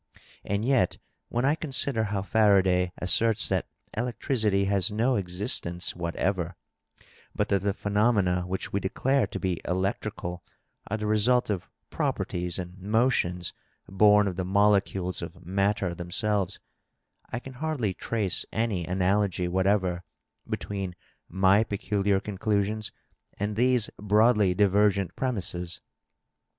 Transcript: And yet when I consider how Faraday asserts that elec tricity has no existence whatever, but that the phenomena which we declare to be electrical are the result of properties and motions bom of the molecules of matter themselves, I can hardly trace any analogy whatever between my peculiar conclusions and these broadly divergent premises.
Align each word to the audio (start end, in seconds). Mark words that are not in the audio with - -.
And 0.43 0.65
yet 0.65 0.97
when 1.29 1.45
I 1.45 1.53
consider 1.53 2.05
how 2.05 2.23
Faraday 2.23 2.91
asserts 2.97 3.47
that 3.49 3.67
elec 3.95 4.17
tricity 4.17 4.65
has 4.65 4.91
no 4.91 5.15
existence 5.15 5.95
whatever, 5.95 6.55
but 7.35 7.49
that 7.49 7.61
the 7.61 7.71
phenomena 7.75 8.41
which 8.47 8.73
we 8.73 8.79
declare 8.79 9.27
to 9.27 9.39
be 9.39 9.61
electrical 9.63 10.43
are 10.87 10.97
the 10.97 11.05
result 11.05 11.51
of 11.51 11.69
properties 11.91 12.57
and 12.57 12.79
motions 12.79 13.53
bom 13.87 14.25
of 14.27 14.37
the 14.37 14.43
molecules 14.43 15.21
of 15.21 15.45
matter 15.45 15.93
themselves, 15.93 16.59
I 17.31 17.37
can 17.37 17.53
hardly 17.53 17.93
trace 17.93 18.43
any 18.51 18.87
analogy 18.87 19.47
whatever 19.47 20.03
between 20.49 20.95
my 21.29 21.63
peculiar 21.63 22.19
conclusions 22.19 22.91
and 23.37 23.55
these 23.55 23.91
broadly 23.99 24.55
divergent 24.55 25.15
premises. 25.15 25.79